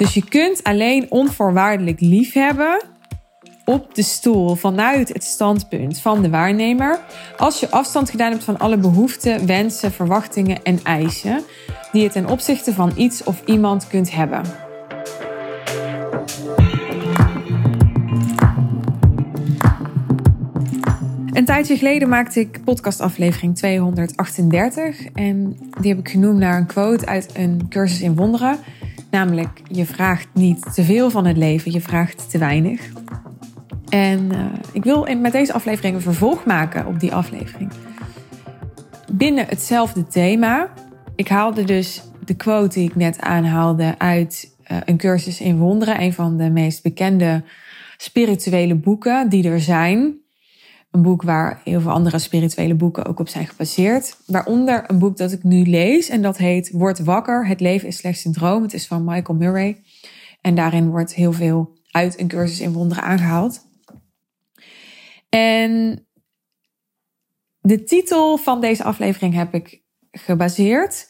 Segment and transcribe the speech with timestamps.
[0.00, 2.82] Dus je kunt alleen onvoorwaardelijk liefhebben
[3.64, 7.00] op de stoel vanuit het standpunt van de waarnemer
[7.36, 11.42] als je afstand gedaan hebt van alle behoeften, wensen, verwachtingen en eisen
[11.92, 14.42] die je ten opzichte van iets of iemand kunt hebben.
[21.32, 27.06] Een tijdje geleden maakte ik podcastaflevering 238 en die heb ik genoemd naar een quote
[27.06, 28.58] uit een cursus in wonderen.
[29.10, 32.90] Namelijk, je vraagt niet te veel van het leven, je vraagt te weinig.
[33.88, 37.72] En uh, ik wil met deze aflevering een vervolg maken op die aflevering.
[39.12, 40.72] Binnen hetzelfde thema.
[41.16, 46.00] Ik haalde dus de quote die ik net aanhaalde uit uh, een cursus in wonderen.
[46.00, 47.42] Een van de meest bekende
[47.96, 50.19] spirituele boeken die er zijn.
[50.90, 54.16] Een boek waar heel veel andere spirituele boeken ook op zijn gebaseerd.
[54.26, 57.96] Waaronder een boek dat ik nu lees en dat heet Word wakker, het leven is
[57.96, 58.62] slechts een droom.
[58.62, 59.82] Het is van Michael Murray.
[60.40, 63.66] En daarin wordt heel veel uit een cursus in wonderen aangehaald.
[65.28, 66.04] En
[67.60, 71.08] de titel van deze aflevering heb ik gebaseerd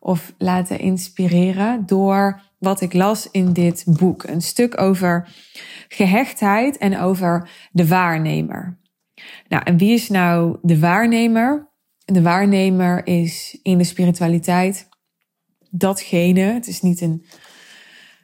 [0.00, 4.22] of laten inspireren door wat ik las in dit boek.
[4.22, 5.28] Een stuk over
[5.88, 8.78] gehechtheid en over de waarnemer.
[9.48, 11.68] Nou, en wie is nou de waarnemer?
[12.04, 14.88] De waarnemer is in de spiritualiteit
[15.70, 17.24] datgene, het is niet een,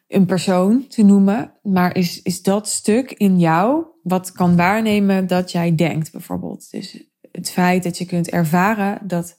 [0.08, 5.52] een persoon te noemen, maar is, is dat stuk in jou wat kan waarnemen dat
[5.52, 6.70] jij denkt, bijvoorbeeld.
[6.70, 9.36] Dus het feit dat je kunt ervaren dat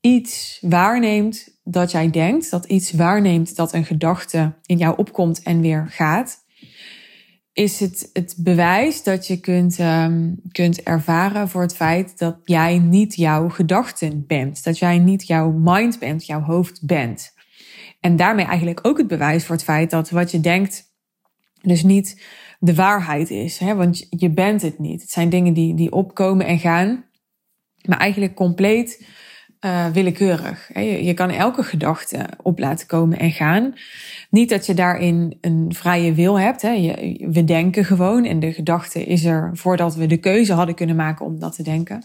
[0.00, 5.60] iets waarneemt dat jij denkt, dat iets waarneemt dat een gedachte in jou opkomt en
[5.60, 6.43] weer gaat
[7.54, 12.78] is het het bewijs dat je kunt, um, kunt ervaren voor het feit dat jij
[12.78, 14.64] niet jouw gedachten bent.
[14.64, 17.32] Dat jij niet jouw mind bent, jouw hoofd bent.
[18.00, 20.92] En daarmee eigenlijk ook het bewijs voor het feit dat wat je denkt
[21.62, 22.22] dus niet
[22.58, 23.58] de waarheid is.
[23.58, 23.74] Hè?
[23.74, 25.00] Want je bent het niet.
[25.00, 27.04] Het zijn dingen die, die opkomen en gaan,
[27.88, 29.06] maar eigenlijk compleet
[29.64, 30.70] uh, willekeurig.
[30.74, 33.74] Je, je kan elke gedachte op laten komen en gaan.
[34.30, 36.62] Niet dat je daarin een vrije wil hebt.
[36.62, 36.94] Hè.
[37.30, 41.26] We denken gewoon en de gedachte is er voordat we de keuze hadden kunnen maken
[41.26, 42.04] om dat te denken.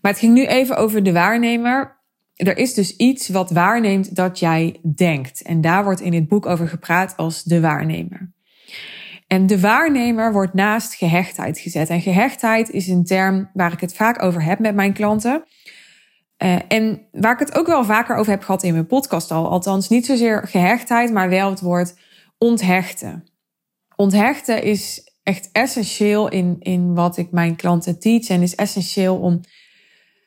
[0.00, 1.96] Maar het ging nu even over de waarnemer.
[2.34, 5.42] Er is dus iets wat waarneemt dat jij denkt.
[5.42, 8.32] En daar wordt in het boek over gepraat als de waarnemer.
[9.26, 11.88] En de waarnemer wordt naast gehechtheid gezet.
[11.88, 15.44] En gehechtheid is een term waar ik het vaak over heb met mijn klanten.
[16.42, 19.48] Uh, en waar ik het ook wel vaker over heb gehad in mijn podcast al,
[19.48, 21.94] althans niet zozeer gehechtheid, maar wel het woord
[22.38, 23.24] onthechten.
[23.96, 29.40] Onthechten is echt essentieel in, in wat ik mijn klanten teach en is essentieel om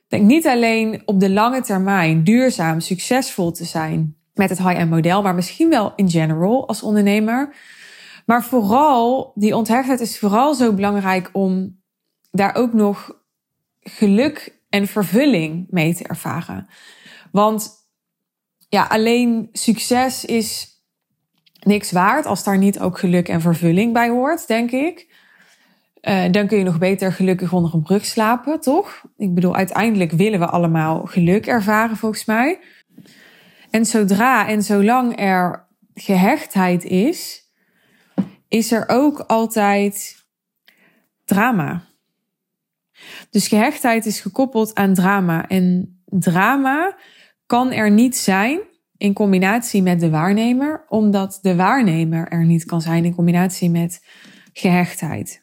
[0.08, 5.22] denk niet alleen op de lange termijn duurzaam, succesvol te zijn met het high-end model,
[5.22, 7.56] maar misschien wel in general als ondernemer.
[8.26, 11.82] Maar vooral, die onthechtheid is vooral zo belangrijk om
[12.32, 13.22] daar ook nog
[13.80, 16.68] geluk en vervulling mee te ervaren.
[17.32, 17.70] Want
[18.70, 20.68] ja, alleen succes is
[21.60, 25.18] niks waard als daar niet ook geluk en vervulling bij hoort, denk ik.
[26.02, 29.04] Uh, dan kun je nog beter gelukkig onder een brug slapen, toch?
[29.18, 32.60] Ik bedoel, uiteindelijk willen we allemaal geluk ervaren, volgens mij.
[33.70, 37.44] En zodra en zolang er gehechtheid is,
[38.48, 40.26] is er ook altijd
[41.26, 41.89] drama.
[43.30, 45.48] Dus gehechtheid is gekoppeld aan drama.
[45.48, 46.98] En drama
[47.46, 48.60] kan er niet zijn
[48.98, 54.06] in combinatie met de waarnemer, omdat de waarnemer er niet kan zijn in combinatie met
[54.54, 55.42] gehechtheid.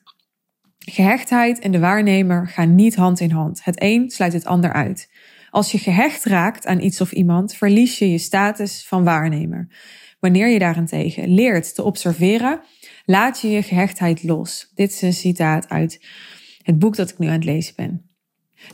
[0.78, 3.64] Gehechtheid en de waarnemer gaan niet hand in hand.
[3.64, 5.10] Het een sluit het ander uit.
[5.50, 9.68] Als je gehecht raakt aan iets of iemand, verlies je je status van waarnemer.
[10.20, 12.60] Wanneer je daarentegen leert te observeren,
[13.04, 14.70] laat je je gehechtheid los.
[14.74, 16.06] Dit is een citaat uit
[16.66, 18.10] het boek dat ik nu aan het lezen ben.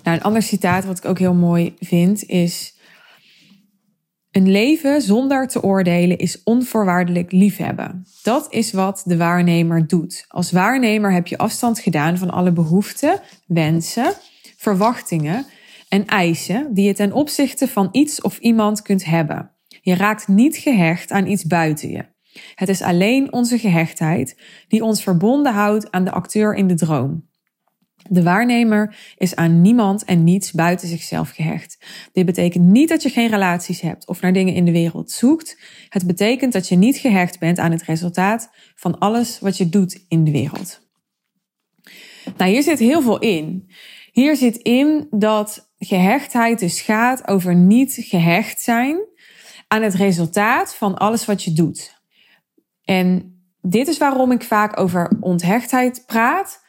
[0.02, 2.78] Nou, een ander citaat wat ik ook heel mooi vind is:
[4.30, 8.06] Een leven zonder te oordelen is onvoorwaardelijk liefhebben.
[8.22, 10.24] Dat is wat de waarnemer doet.
[10.28, 14.12] Als waarnemer heb je afstand gedaan van alle behoeften, wensen,
[14.56, 15.46] verwachtingen
[15.88, 19.50] en eisen die je ten opzichte van iets of iemand kunt hebben.
[19.80, 22.04] Je raakt niet gehecht aan iets buiten je.
[22.54, 27.30] Het is alleen onze gehechtheid die ons verbonden houdt aan de acteur in de droom.
[28.10, 31.78] De waarnemer is aan niemand en niets buiten zichzelf gehecht.
[32.12, 35.60] Dit betekent niet dat je geen relaties hebt of naar dingen in de wereld zoekt.
[35.88, 40.04] Het betekent dat je niet gehecht bent aan het resultaat van alles wat je doet
[40.08, 40.80] in de wereld.
[42.36, 43.70] Nou, hier zit heel veel in.
[44.12, 48.98] Hier zit in dat gehechtheid dus gaat over niet gehecht zijn
[49.68, 52.00] aan het resultaat van alles wat je doet.
[52.84, 56.61] En dit is waarom ik vaak over onthechtheid praat.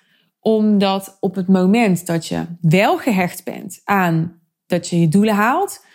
[0.44, 5.86] Omdat op het moment dat je wel gehecht bent aan dat je je doelen haalt,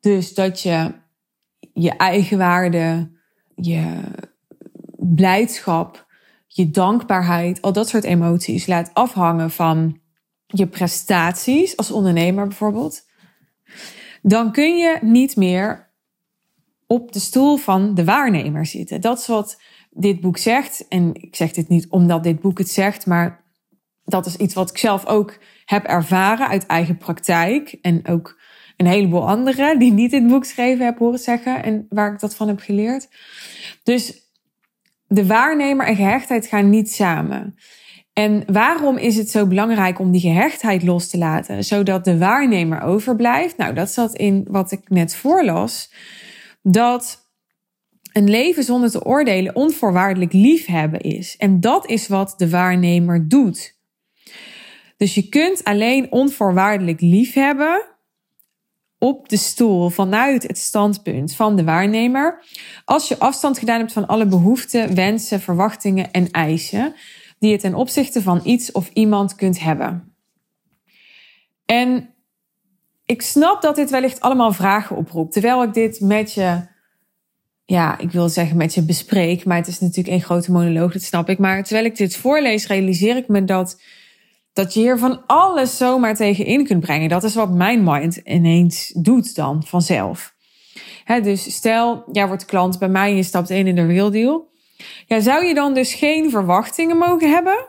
[0.00, 0.94] dus dat je
[1.72, 3.10] je eigenwaarde,
[3.54, 4.00] je
[4.96, 6.06] blijdschap,
[6.46, 10.00] je dankbaarheid, al dat soort emoties laat afhangen van
[10.46, 13.04] je prestaties als ondernemer bijvoorbeeld,
[14.22, 15.94] dan kun je niet meer
[16.86, 19.00] op de stoel van de waarnemer zitten.
[19.00, 19.60] Dat is wat
[19.90, 20.88] dit boek zegt.
[20.88, 23.44] En ik zeg dit niet omdat dit boek het zegt, maar
[24.06, 27.78] dat is iets wat ik zelf ook heb ervaren uit eigen praktijk.
[27.82, 28.40] En ook
[28.76, 32.36] een heleboel anderen die niet dit boek geschreven heb horen zeggen en waar ik dat
[32.36, 33.08] van heb geleerd.
[33.82, 34.30] Dus
[35.06, 37.54] de waarnemer en gehechtheid gaan niet samen.
[38.12, 42.82] En waarom is het zo belangrijk om die gehechtheid los te laten, zodat de waarnemer
[42.82, 43.56] overblijft?
[43.56, 45.94] Nou, dat zat in wat ik net voorlas.
[46.62, 47.30] Dat
[48.12, 51.36] een leven zonder te oordelen onvoorwaardelijk liefhebben is.
[51.36, 53.75] En dat is wat de waarnemer doet.
[54.96, 57.96] Dus je kunt alleen onvoorwaardelijk liefhebben
[58.98, 62.44] op de stoel vanuit het standpunt van de waarnemer
[62.84, 66.94] als je afstand gedaan hebt van alle behoeften, wensen, verwachtingen en eisen
[67.38, 70.14] die je ten opzichte van iets of iemand kunt hebben.
[71.64, 72.14] En
[73.04, 75.32] ik snap dat dit wellicht allemaal vragen oproept.
[75.32, 76.66] Terwijl ik dit met je,
[77.64, 81.02] ja, ik wil zeggen met je bespreek, maar het is natuurlijk een grote monoloog, dat
[81.02, 81.38] snap ik.
[81.38, 83.80] Maar terwijl ik dit voorlees, realiseer ik me dat,
[84.56, 87.08] dat je hier van alles zomaar tegenin kunt brengen.
[87.08, 90.34] Dat is wat mijn mind ineens doet dan vanzelf.
[91.22, 94.48] dus stel, jij wordt klant bij mij en je stapt in in de real deal.
[95.06, 97.66] Ja, zou je dan dus geen verwachtingen mogen hebben?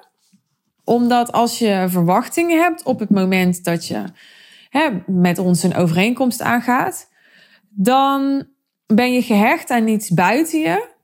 [0.83, 4.03] Omdat als je verwachtingen hebt op het moment dat je
[5.05, 7.09] met ons een overeenkomst aangaat,
[7.69, 8.47] dan
[8.85, 10.95] ben je gehecht aan iets buiten je.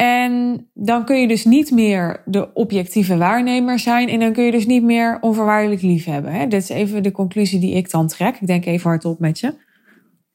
[0.00, 4.08] En dan kun je dus niet meer de objectieve waarnemer zijn.
[4.08, 6.32] En dan kun je dus niet meer onvoorwaardelijk lief hebben.
[6.32, 6.46] Hè?
[6.46, 8.36] Is even de conclusie die ik dan trek.
[8.40, 9.54] Ik denk even hardop met je.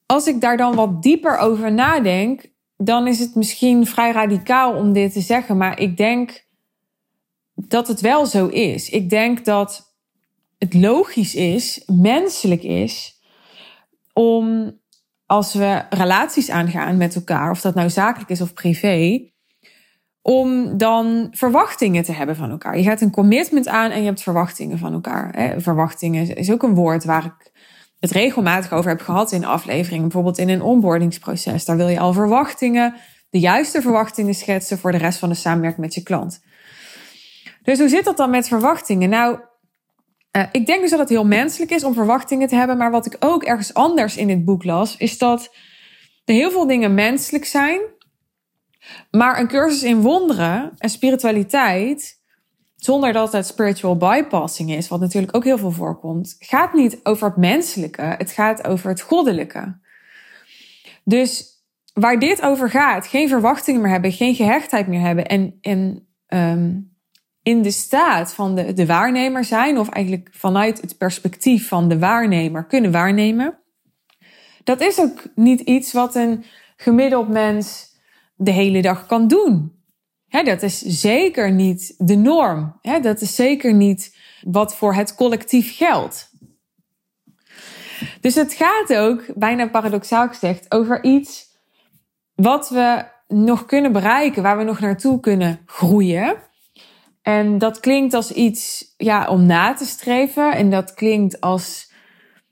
[0.06, 4.94] Als ik daar dan wat dieper over nadenk, dan is het misschien vrij radicaal om
[4.94, 6.48] dit te zeggen, maar ik denk
[7.56, 8.90] dat het wel zo is.
[8.90, 9.96] Ik denk dat
[10.58, 13.22] het logisch is, menselijk is,
[14.14, 14.74] om
[15.26, 19.34] als we relaties aangaan met elkaar, of dat nou zakelijk is of privé,
[20.28, 22.78] om dan verwachtingen te hebben van elkaar.
[22.78, 25.56] Je gaat een commitment aan en je hebt verwachtingen van elkaar.
[25.58, 27.52] Verwachtingen is ook een woord waar ik
[28.00, 30.04] het regelmatig over heb gehad in afleveringen.
[30.04, 31.66] Bijvoorbeeld in een onboardingsproces.
[31.66, 32.96] Daar wil je al verwachtingen,
[33.30, 36.44] de juiste verwachtingen schetsen voor de rest van de samenwerking met je klant.
[37.64, 39.10] Dus hoe zit dat dan met verwachtingen?
[39.10, 39.40] Nou,
[40.38, 42.78] uh, ik denk dus dat het heel menselijk is om verwachtingen te hebben.
[42.78, 45.56] Maar wat ik ook ergens anders in dit boek las, is dat
[46.26, 47.94] er heel veel dingen menselijk zijn.
[49.12, 52.24] Maar een cursus in wonderen en spiritualiteit
[52.76, 57.28] zonder dat het spiritual bypassing is, wat natuurlijk ook heel veel voorkomt, gaat niet over
[57.28, 59.78] het menselijke, het gaat over het goddelijke.
[61.04, 66.94] Dus waar dit over gaat, geen verwachtingen meer hebben, geen gehechtheid meer hebben en, um,
[67.44, 72.00] in de staat van de, de waarnemer zijn, of eigenlijk vanuit het perspectief van de
[72.00, 73.60] waarnemer kunnen waarnemen,
[74.64, 76.44] dat is ook niet iets wat een
[76.78, 77.94] gemiddeld mens
[78.36, 79.76] de hele dag kan doen
[80.44, 82.80] dat is zeker niet de norm.
[83.02, 86.34] dat is zeker niet wat voor het collectief geldt.
[88.22, 91.46] Dus het gaat ook, bijna paradoxaal gezegd, over iets
[92.36, 96.36] wat we nog kunnen bereiken, waar we nog naartoe kunnen groeien.
[97.22, 100.54] En dat klinkt als iets ja, om na te streven.
[100.54, 101.94] En dat klinkt als,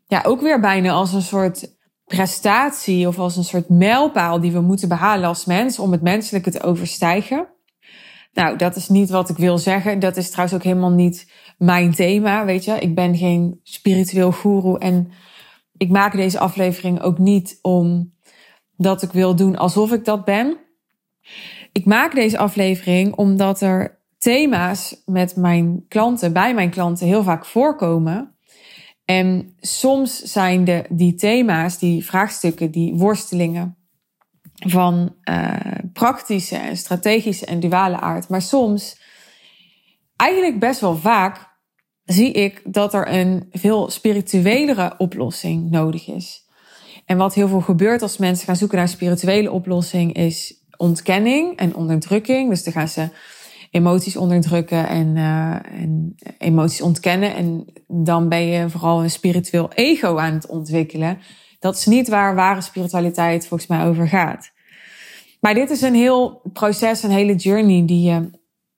[0.07, 1.75] ja, ook weer bijna als een soort
[2.15, 6.51] prestatie of als een soort mijlpaal die we moeten behalen als mens om het menselijke
[6.51, 7.47] te overstijgen.
[8.33, 9.99] Nou, dat is niet wat ik wil zeggen.
[9.99, 12.79] Dat is trouwens ook helemaal niet mijn thema, weet je.
[12.79, 15.11] Ik ben geen spiritueel guru en
[15.77, 18.13] ik maak deze aflevering ook niet om
[18.77, 20.57] dat ik wil doen alsof ik dat ben.
[21.71, 27.45] Ik maak deze aflevering omdat er thema's met mijn klanten, bij mijn klanten heel vaak
[27.45, 28.32] voorkomen.
[29.05, 33.77] En soms zijn de, die thema's, die vraagstukken, die worstelingen,
[34.53, 35.55] van uh,
[35.93, 38.29] praktische en strategische en duale aard.
[38.29, 39.01] Maar soms,
[40.15, 41.51] eigenlijk best wel vaak,
[42.03, 46.41] zie ik dat er een veel spirituelere oplossing nodig is.
[47.05, 51.57] En wat heel veel gebeurt als mensen gaan zoeken naar een spirituele oplossing, is ontkenning
[51.57, 52.49] en onderdrukking.
[52.49, 53.09] Dus dan gaan ze
[53.73, 57.35] emoties onderdrukken en, uh, en emoties ontkennen.
[57.35, 61.17] En dan ben je vooral een spiritueel ego aan het ontwikkelen.
[61.59, 64.51] Dat is niet waar ware spiritualiteit volgens mij over gaat.
[65.39, 68.29] Maar dit is een heel proces, een hele journey die je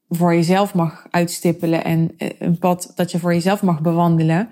[0.10, 4.50] voor jezelf mag uitstippelen en eh, een pad dat je voor jezelf mag bewandelen.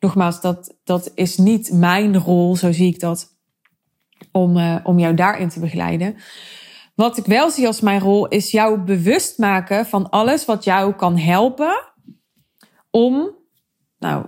[0.00, 3.28] Nogmaals, dat, dat is niet mijn rol, zo zie ik dat,
[4.32, 6.16] om, uh, om jou daarin te begeleiden.
[7.00, 10.94] Wat ik wel zie als mijn rol is jou bewust maken van alles wat jou
[10.94, 11.92] kan helpen
[12.90, 13.30] om,
[13.98, 14.26] nou,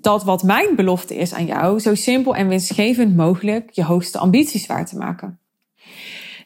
[0.00, 4.66] dat wat mijn belofte is aan jou, zo simpel en winstgevend mogelijk je hoogste ambities
[4.66, 5.40] waar te maken.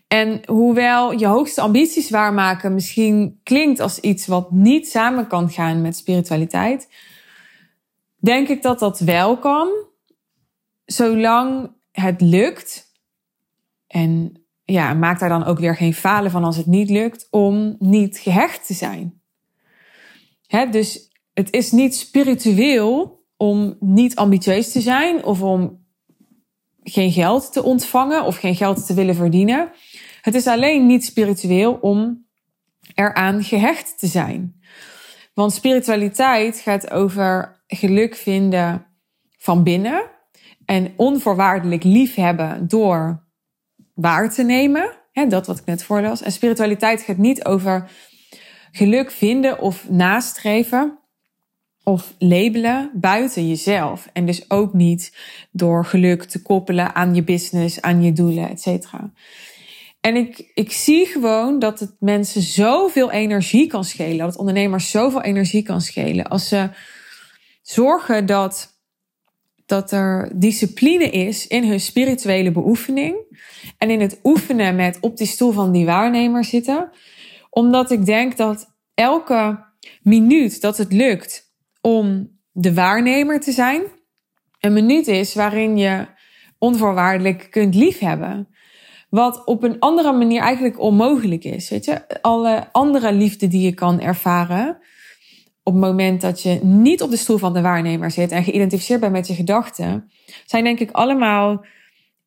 [0.08, 5.80] En hoewel je hoogste ambities waarmaken misschien klinkt als iets wat niet samen kan gaan
[5.80, 6.88] met spiritualiteit,
[8.16, 9.68] denk ik dat dat wel kan,
[10.84, 12.92] zolang het lukt.
[13.86, 14.40] En
[14.70, 18.18] ja, maak daar dan ook weer geen falen van als het niet lukt, om niet
[18.18, 19.22] gehecht te zijn.
[20.46, 25.84] Hè, dus het is niet spiritueel om niet ambitieus te zijn of om
[26.82, 29.70] geen geld te ontvangen of geen geld te willen verdienen.
[30.20, 32.26] Het is alleen niet spiritueel om
[32.94, 34.60] eraan gehecht te zijn.
[35.34, 38.86] Want spiritualiteit gaat over geluk vinden
[39.36, 40.10] van binnen
[40.64, 43.28] en onvoorwaardelijk liefhebben door
[44.00, 44.90] waar te nemen.
[45.12, 46.22] Hè, dat wat ik net voorlas.
[46.22, 47.90] En spiritualiteit gaat niet over
[48.72, 50.98] geluk vinden of nastreven
[51.84, 54.08] of labelen buiten jezelf.
[54.12, 55.16] En dus ook niet
[55.50, 59.12] door geluk te koppelen aan je business, aan je doelen, et cetera.
[60.00, 64.18] En ik, ik zie gewoon dat het mensen zoveel energie kan schelen.
[64.18, 66.28] Dat ondernemers zoveel energie kan schelen.
[66.28, 66.68] Als ze
[67.62, 68.80] zorgen dat,
[69.66, 73.29] dat er discipline is in hun spirituele beoefening.
[73.78, 76.90] En in het oefenen met op die stoel van die waarnemer zitten.
[77.50, 79.64] Omdat ik denk dat elke
[80.02, 83.82] minuut dat het lukt om de waarnemer te zijn.
[84.60, 86.06] Een minuut is waarin je
[86.58, 88.48] onvoorwaardelijk kunt liefhebben.
[89.08, 91.70] Wat op een andere manier eigenlijk onmogelijk is.
[91.70, 94.78] Weet je, alle andere liefde die je kan ervaren.
[95.62, 99.00] Op het moment dat je niet op de stoel van de waarnemer zit en geïdentificeerd
[99.00, 100.10] bent met je gedachten,
[100.46, 101.64] zijn denk ik allemaal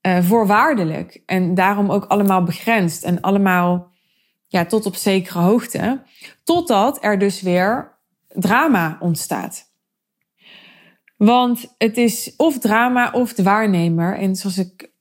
[0.07, 1.21] uh, voorwaardelijk.
[1.25, 3.91] En daarom ook allemaal begrensd en allemaal
[4.47, 6.03] ja, tot op zekere hoogte.
[6.43, 9.71] Totdat er dus weer drama ontstaat.
[11.17, 14.17] Want het is of drama of de waarnemer.
[14.17, 14.91] En zoals ik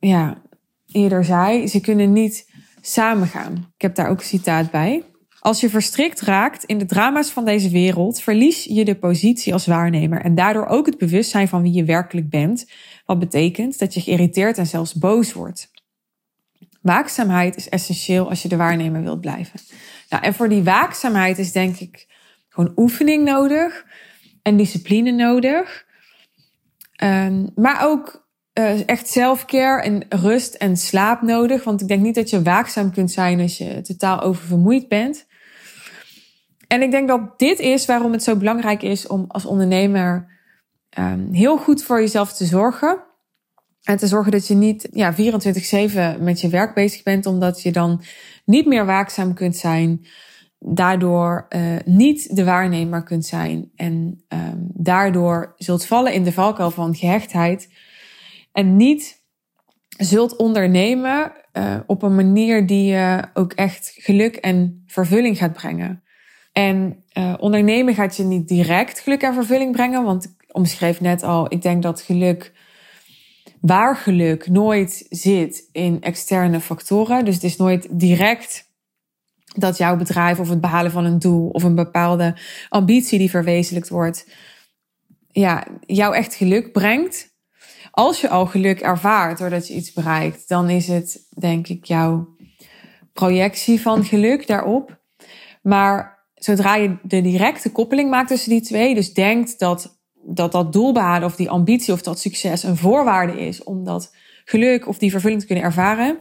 [0.00, 0.42] ja,
[0.86, 2.50] eerder zei, ze kunnen niet
[2.80, 3.72] samengaan.
[3.74, 5.04] Ik heb daar ook een citaat bij.
[5.40, 9.66] Als je verstrikt raakt in de drama's van deze wereld, verlies je de positie als
[9.66, 12.70] waarnemer en daardoor ook het bewustzijn van wie je werkelijk bent,
[13.08, 15.70] wat betekent dat je geïrriteerd en zelfs boos wordt.
[16.80, 19.60] Waakzaamheid is essentieel als je de waarnemer wilt blijven.
[20.08, 22.06] Nou, en voor die waakzaamheid is denk ik
[22.48, 23.84] gewoon oefening nodig
[24.42, 25.86] en discipline nodig.
[27.02, 31.64] Um, maar ook uh, echt selfcare en rust en slaap nodig.
[31.64, 35.26] Want ik denk niet dat je waakzaam kunt zijn als je totaal oververmoeid bent.
[36.66, 40.37] En ik denk dat dit is waarom het zo belangrijk is om als ondernemer
[40.98, 43.06] um, heel goed voor jezelf te zorgen.
[43.82, 45.16] En te zorgen dat je niet ja, 24-7
[46.20, 48.02] met je werk bezig bent, omdat je dan
[48.44, 50.06] niet meer waakzaam kunt zijn.
[50.58, 53.70] Daardoor uh, niet de waarnemer kunt zijn.
[53.74, 57.72] En um, daardoor zult vallen in de valkuil van gehechtheid
[58.52, 59.22] en niet
[59.88, 66.02] zult ondernemen uh, op een manier die je ook echt geluk en vervulling gaat brengen.
[66.52, 71.46] En uh, ondernemen gaat je niet direct geluk en vervulling brengen, want omschreef net al,
[71.48, 72.52] ik denk dat geluk,
[73.60, 77.24] waar geluk nooit zit in externe factoren.
[77.24, 78.66] Dus het is nooit direct
[79.56, 82.36] dat jouw bedrijf of het behalen van een doel of een bepaalde
[82.68, 84.26] ambitie die verwezenlijkt wordt,
[85.30, 87.36] ja, jou echt geluk brengt
[87.90, 92.36] als je al geluk ervaart doordat je iets bereikt, dan is het denk ik jouw
[93.12, 95.00] projectie van geluk daarop.
[95.62, 99.97] Maar zodra je de directe koppeling maakt tussen die twee, dus denkt dat
[100.34, 104.14] dat, dat doel behalen of die ambitie of dat succes een voorwaarde is om dat
[104.44, 106.18] geluk of die vervulling te kunnen ervaren,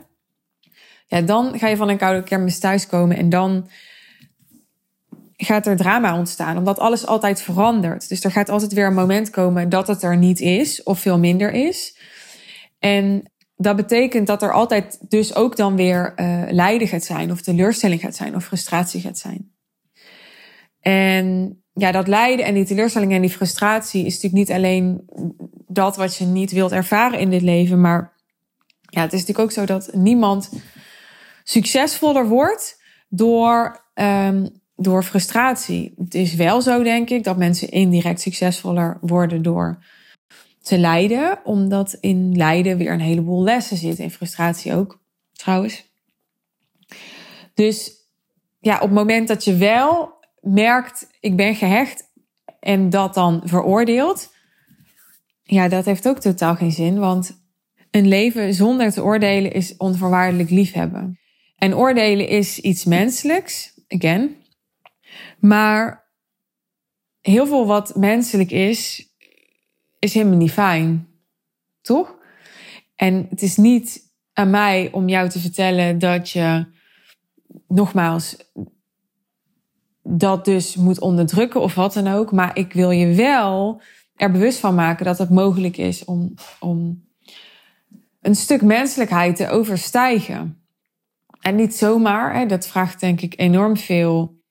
[1.08, 3.70] ja, dan ga je van een koude kermis thuiskomen en dan
[5.38, 8.10] gaat er drama ontstaan, omdat alles altijd verandert.
[8.10, 11.20] Dus er gaat altijd weer een moment komen dat het er niet is of veel
[11.20, 11.98] minder is.
[12.80, 17.42] En dat betekent dat er altijd dus ook dan weer uh, lijden gaat zijn, of
[17.42, 19.52] teleurstelling gaat zijn, of frustratie gaat zijn.
[20.80, 25.10] En ja, dat lijden en die teleurstelling en die frustratie is natuurlijk niet alleen
[25.68, 28.14] dat wat je niet wilt ervaren in dit leven, maar
[28.90, 30.50] ja, het is natuurlijk ook zo dat niemand
[31.44, 35.94] succesvoller wordt door um, door frustratie.
[35.98, 39.84] Het is wel zo, denk ik, dat mensen indirect succesvoller worden door
[40.62, 45.00] te lijden, omdat in lijden weer een heleboel lessen zitten, in frustratie ook.
[45.34, 45.86] trouwens.
[47.54, 47.92] Dus
[48.60, 50.17] ja, op het moment dat je wel
[50.48, 52.04] merkt, ik ben gehecht
[52.60, 54.36] en dat dan veroordeelt,
[55.44, 57.46] ja, dat heeft ook totaal geen zin, want
[57.92, 61.20] een leven zonder te oordelen is onvoorwaardelijk liefhebben.
[61.58, 64.36] En oordelen is iets menselijks, again.
[65.40, 66.06] Maar
[67.22, 69.10] heel veel wat menselijk is,
[70.00, 71.08] is helemaal niet fijn.
[71.82, 72.16] Toch?
[72.96, 74.02] En het is niet
[74.34, 76.66] aan mij om jou te vertellen dat je,
[77.68, 78.38] nogmaals,
[80.08, 82.32] dat dus moet onderdrukken of wat dan ook.
[82.32, 83.82] Maar ik wil je wel
[84.16, 87.06] er bewust van maken dat het mogelijk is om, om
[88.22, 90.62] een stuk menselijkheid te overstijgen.
[91.42, 94.42] En niet zomaar, hè, dat vraagt denk ik enorm veel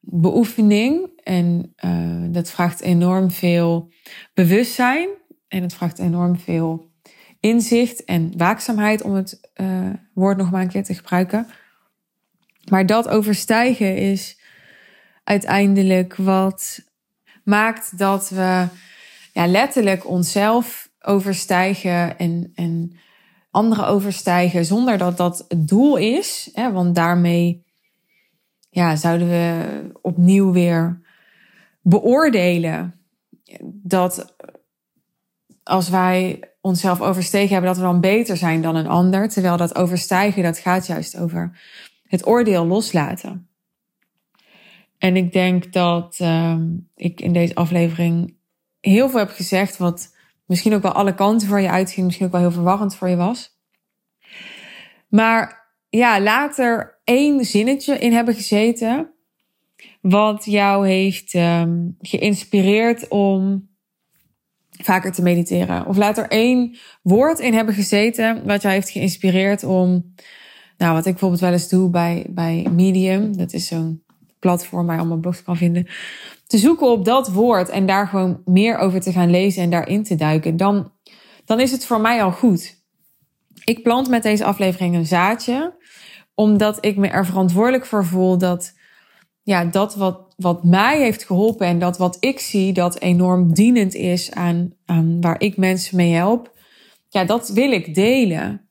[0.00, 1.10] beoefening.
[1.22, 3.92] En uh, dat vraagt enorm veel
[4.34, 5.08] bewustzijn.
[5.48, 6.90] En het vraagt enorm veel
[7.40, 11.46] inzicht en waakzaamheid, om het uh, woord nog maar een keer te gebruiken.
[12.70, 14.41] Maar dat overstijgen is
[15.24, 16.80] uiteindelijk wat
[17.44, 18.66] maakt dat we
[19.32, 22.96] ja, letterlijk onszelf overstijgen en, en
[23.50, 26.50] anderen overstijgen zonder dat dat het doel is.
[26.52, 27.64] Hè, want daarmee
[28.70, 29.64] ja, zouden we
[30.02, 31.00] opnieuw weer
[31.80, 32.94] beoordelen
[33.72, 34.34] dat
[35.62, 39.28] als wij onszelf overstegen hebben, dat we dan beter zijn dan een ander.
[39.28, 41.60] Terwijl dat overstijgen, dat gaat juist over
[42.06, 43.51] het oordeel loslaten.
[45.02, 46.56] En ik denk dat uh,
[46.96, 48.34] ik in deze aflevering
[48.80, 50.14] heel veel heb gezegd wat
[50.46, 53.16] misschien ook wel alle kanten voor je uitging, misschien ook wel heel verwarrend voor je
[53.16, 53.58] was.
[55.08, 59.12] Maar ja, laat er één zinnetje in hebben gezeten
[60.00, 63.68] wat jou heeft um, geïnspireerd om
[64.70, 65.86] vaker te mediteren.
[65.86, 70.14] Of laat er één woord in hebben gezeten wat jou heeft geïnspireerd om,
[70.76, 74.02] nou wat ik bijvoorbeeld wel eens doe bij, bij Medium, dat is zo'n
[74.42, 75.86] platform waar je allemaal blogs kan vinden,
[76.46, 80.02] te zoeken op dat woord en daar gewoon meer over te gaan lezen en daarin
[80.02, 80.92] te duiken, dan,
[81.44, 82.80] dan is het voor mij al goed.
[83.64, 85.74] Ik plant met deze aflevering een zaadje,
[86.34, 88.72] omdat ik me er verantwoordelijk voor voel dat
[89.42, 93.94] ja, dat wat, wat mij heeft geholpen en dat wat ik zie dat enorm dienend
[93.94, 96.56] is aan, aan waar ik mensen mee help,
[97.08, 98.68] ja, dat wil ik delen.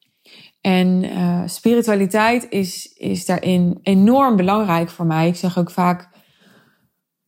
[0.62, 5.28] En uh, spiritualiteit is, is daarin enorm belangrijk voor mij.
[5.28, 6.10] Ik zeg ook vaak,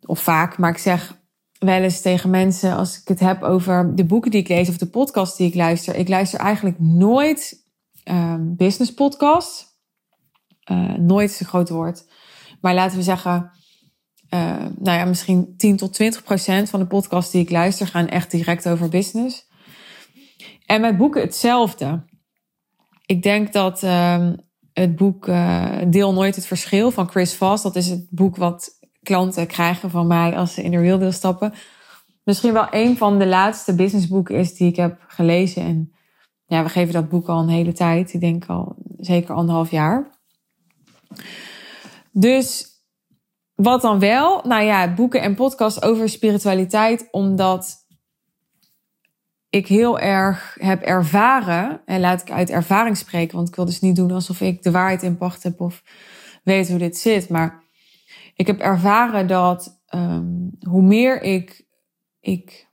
[0.06, 1.22] of vaak, maar ik zeg
[1.60, 4.78] wel eens tegen mensen als ik het heb over de boeken die ik lees of
[4.78, 5.96] de podcast die ik luister.
[5.96, 7.66] Ik luister eigenlijk nooit
[8.06, 9.66] uh, business podcasts.
[10.72, 12.06] Uh, nooit is een groot woord.
[12.62, 13.52] Maar laten we zeggen,
[14.34, 18.08] uh, nou ja, misschien 10 tot 20 procent van de podcasts die ik luister gaan
[18.08, 19.48] echt direct over business.
[20.66, 22.04] En met boeken hetzelfde.
[23.06, 24.30] Ik denk dat uh,
[24.74, 28.70] het boek uh, Deel Nooit het Verschil van Chris Voss, dat is het boek wat
[29.02, 31.54] klanten krijgen van mij als ze in de real stappen.
[32.24, 35.64] Misschien wel een van de laatste businessboeken is die ik heb gelezen.
[35.64, 35.94] En
[36.46, 38.14] ja, we geven dat boek al een hele tijd.
[38.14, 40.20] Ik denk al zeker anderhalf jaar.
[42.12, 42.68] Dus
[43.56, 44.42] wat dan wel?
[44.44, 47.83] Nou ja, boeken en podcasts over spiritualiteit, omdat
[49.54, 53.80] ik heel erg heb ervaren, en laat ik uit ervaring spreken, want ik wil dus
[53.80, 55.84] niet doen alsof ik de waarheid in pacht heb of
[56.44, 57.64] weet hoe dit zit, maar
[58.36, 61.66] ik heb ervaren dat um, hoe meer ik,
[62.20, 62.70] ik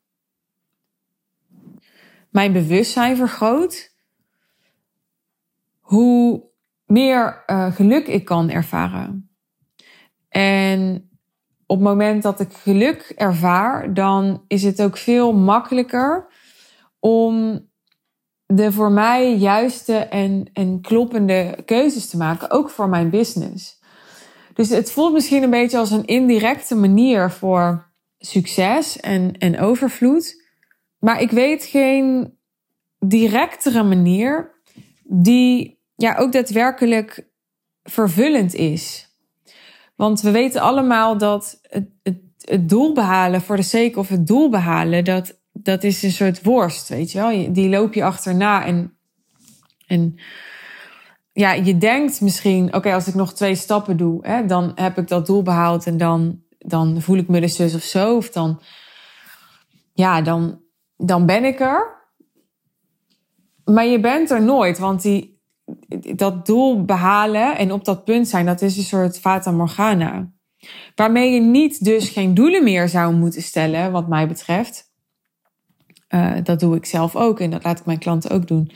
[2.31, 3.95] mijn bewustzijn vergroot,
[5.81, 6.45] hoe
[6.85, 9.31] meer uh, geluk ik kan ervaren.
[10.29, 11.11] En
[11.66, 16.30] op het moment dat ik geluk ervaar, dan is het ook veel makkelijker
[17.00, 17.64] om
[18.46, 23.80] de voor mij juiste en, en kloppende keuzes te maken, ook voor mijn business.
[24.54, 30.44] Dus het voelt misschien een beetje als een indirecte manier voor succes en, en overvloed.
[30.98, 32.38] Maar ik weet geen
[32.98, 34.60] directere manier
[35.04, 37.28] die ja, ook daadwerkelijk
[37.82, 39.08] vervullend is.
[39.96, 44.26] Want we weten allemaal dat het, het, het doel behalen voor de sake of het
[44.26, 47.53] doel behalen, dat, dat is een soort worst, weet je wel.
[47.53, 48.96] Die loop je achterna en,
[49.87, 50.18] en
[51.33, 55.09] ja, je denkt misschien, oké, als ik nog twee stappen doe, hè, dan heb ik
[55.09, 58.16] dat doel behaald en dan, dan voel ik me de zus of zo.
[58.16, 58.61] Of dan,
[59.92, 60.61] ja, dan,
[60.96, 61.99] dan ben ik er.
[63.64, 65.40] Maar je bent er nooit, want die,
[66.14, 70.33] dat doel behalen en op dat punt zijn, dat is een soort fata morgana.
[70.94, 74.89] Waarmee je niet dus geen doelen meer zou moeten stellen, wat mij betreft.
[76.14, 78.70] Uh, dat doe ik zelf ook en dat laat ik mijn klanten ook doen.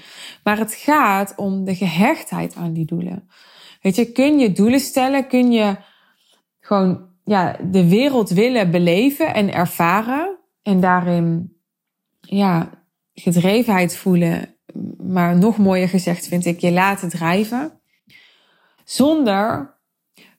[0.45, 3.29] Maar het gaat om de gehechtheid aan die doelen.
[3.81, 5.27] Weet je, kun je doelen stellen?
[5.27, 5.77] Kun je
[6.61, 10.39] gewoon ja, de wereld willen beleven en ervaren?
[10.63, 11.57] En daarin
[12.21, 12.71] ja,
[13.15, 14.55] gedrevenheid voelen.
[14.97, 17.81] Maar nog mooier gezegd vind ik je laten drijven.
[18.85, 19.75] Zonder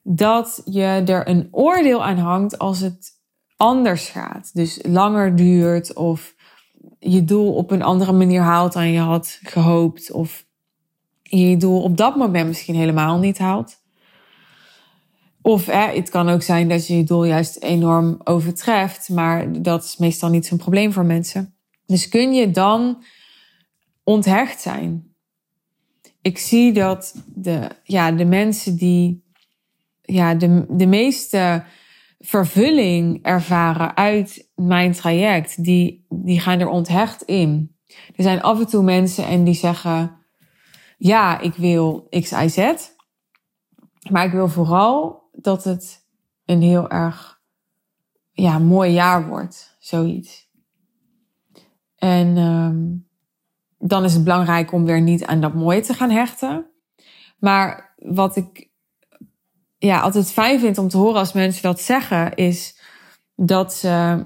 [0.02, 3.10] dat je er een oordeel aan hangt als het
[3.56, 4.50] anders gaat.
[4.54, 6.34] Dus langer duurt of
[7.06, 10.10] je doel op een andere manier haalt dan je had gehoopt.
[10.10, 10.46] Of
[11.22, 13.84] je je doel op dat moment misschien helemaal niet haalt.
[15.42, 19.84] Of hè, het kan ook zijn dat je je doel juist enorm overtreft, maar dat
[19.84, 21.54] is meestal niet zo'n probleem voor mensen.
[21.86, 23.02] Dus kun je dan
[24.04, 25.14] onthecht zijn?
[26.22, 29.24] Ik zie dat de, ja, de mensen die
[30.02, 31.64] ja, de, de meeste
[32.18, 37.76] vervulling ervaren uit mijn traject, die, die gaan er onthecht in.
[38.16, 40.16] Er zijn af en toe mensen en die zeggen,
[40.98, 42.74] ja, ik wil X, Y, Z.
[44.10, 46.06] Maar ik wil vooral dat het
[46.44, 47.40] een heel erg
[48.32, 49.76] ja, mooi jaar wordt.
[49.78, 50.50] Zoiets.
[51.96, 53.08] En um,
[53.78, 56.70] dan is het belangrijk om weer niet aan dat mooie te gaan hechten.
[57.38, 58.65] Maar wat ik
[59.86, 62.80] ja, altijd fijn vind om te horen als mensen dat zeggen, is
[63.34, 64.24] dat ze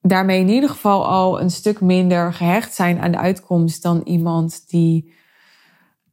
[0.00, 4.68] daarmee in ieder geval al een stuk minder gehecht zijn aan de uitkomst dan iemand
[4.68, 5.12] die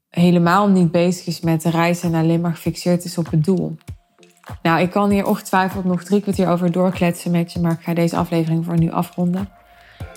[0.09, 3.75] helemaal niet bezig is met de reis en alleen maar gefixeerd is op het doel.
[4.61, 7.93] Nou, ik kan hier ongetwijfeld nog drie kwartier over doorkletsen met je, maar ik ga
[7.93, 9.49] deze aflevering voor nu afronden.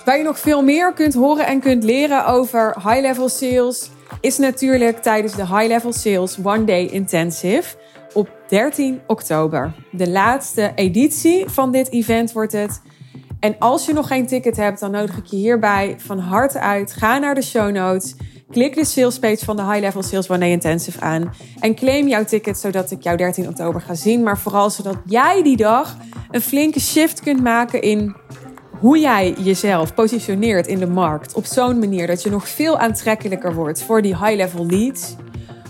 [0.05, 5.03] Waar je nog veel meer kunt horen en kunt leren over high-level sales, is natuurlijk
[5.03, 7.77] tijdens de high-level sales One Day Intensive
[8.13, 9.75] op 13 oktober.
[9.93, 12.83] De laatste editie van dit event wordt het.
[13.41, 16.93] En als je nog geen ticket hebt, dan nodig ik je hierbij van harte uit.
[16.93, 18.15] Ga naar de show notes.
[18.51, 21.35] Klik de sales page van de High Level Sales One Day Intensive aan.
[21.61, 24.23] En claim jouw ticket zodat ik jou 13 oktober ga zien.
[24.23, 25.97] Maar vooral zodat jij die dag
[26.31, 28.17] een flinke shift kunt maken in
[28.81, 31.35] hoe jij jezelf positioneert in de markt.
[31.35, 35.15] Op zo'n manier dat je nog veel aantrekkelijker wordt voor die high level leads.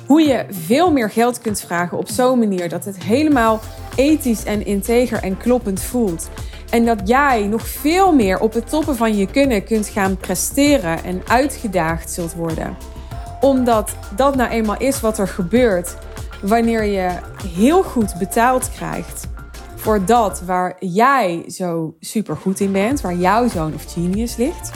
[0.07, 3.61] Hoe je veel meer geld kunt vragen op zo'n manier dat het helemaal
[3.95, 6.29] ethisch en integer en kloppend voelt.
[6.71, 11.05] En dat jij nog veel meer op het toppen van je kunnen kunt gaan presteren
[11.05, 12.77] en uitgedaagd zult worden.
[13.41, 15.97] Omdat dat nou eenmaal is wat er gebeurt
[16.43, 17.11] wanneer je
[17.57, 19.30] heel goed betaald krijgt
[19.81, 24.71] voor dat waar jij zo super goed in bent, waar jouw zoon of genius ligt.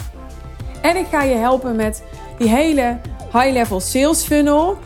[0.83, 2.03] En ik ga je helpen met
[2.39, 2.99] die hele
[3.33, 4.77] high-level sales funnel.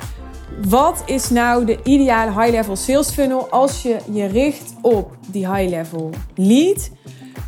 [0.69, 6.11] Wat is nou de ideale high-level sales funnel als je je richt op die high-level
[6.35, 6.91] lead?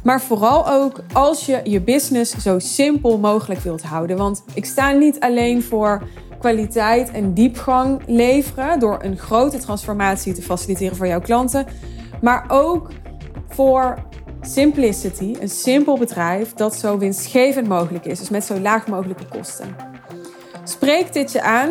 [0.03, 4.17] Maar vooral ook als je je business zo simpel mogelijk wilt houden.
[4.17, 6.03] Want ik sta niet alleen voor
[6.39, 11.67] kwaliteit en diepgang leveren door een grote transformatie te faciliteren voor jouw klanten,
[12.21, 12.91] maar ook
[13.49, 14.05] voor
[14.41, 19.77] simplicity, een simpel bedrijf dat zo winstgevend mogelijk is, dus met zo laag mogelijke kosten.
[20.65, 21.71] Spreek dit je aan.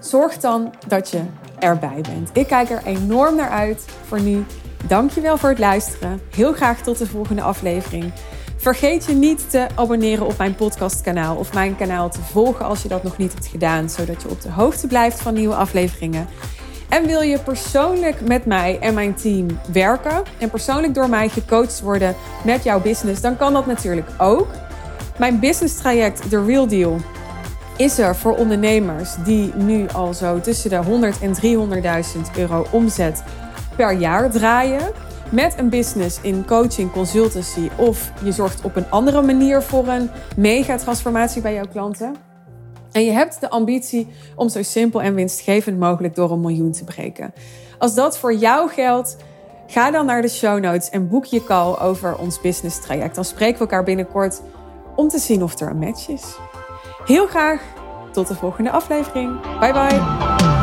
[0.00, 1.20] Zorg dan dat je
[1.58, 2.30] erbij bent.
[2.32, 3.84] Ik kijk er enorm naar uit.
[4.06, 4.44] Voor nu,
[4.88, 6.20] dankjewel voor het luisteren.
[6.30, 8.12] Heel graag tot de volgende aflevering.
[8.56, 12.88] Vergeet je niet te abonneren op mijn podcastkanaal of mijn kanaal te volgen als je
[12.88, 16.28] dat nog niet hebt gedaan, zodat je op de hoogte blijft van nieuwe afleveringen.
[16.88, 21.80] En wil je persoonlijk met mij en mijn team werken en persoonlijk door mij gecoacht
[21.80, 24.48] worden met jouw business, dan kan dat natuurlijk ook.
[25.18, 26.96] Mijn business traject, The Real Deal,
[27.76, 33.22] is er voor ondernemers die nu al zo tussen de 100 en 300.000 euro omzet
[33.76, 34.92] per jaar draaien.
[35.30, 40.10] Met een business in coaching, consultancy of je zorgt op een andere manier voor een
[40.36, 42.14] mega transformatie bij jouw klanten.
[42.96, 46.84] En je hebt de ambitie om zo simpel en winstgevend mogelijk door een miljoen te
[46.84, 47.34] breken.
[47.78, 49.16] Als dat voor jou geldt,
[49.66, 53.14] ga dan naar de show notes en boek je call over ons business traject.
[53.14, 54.40] Dan spreken we elkaar binnenkort
[54.94, 56.36] om te zien of er een match is.
[57.04, 57.62] Heel graag
[58.12, 59.40] tot de volgende aflevering.
[59.60, 60.55] Bye bye.